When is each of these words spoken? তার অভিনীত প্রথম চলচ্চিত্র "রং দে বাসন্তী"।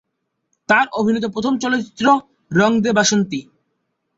তার 0.69 0.85
অভিনীত 0.93 1.25
প্রথম 1.25 1.53
চলচ্চিত্র 1.57 2.05
"রং 2.51 2.71
দে 2.81 2.91
বাসন্তী"। 2.93 3.39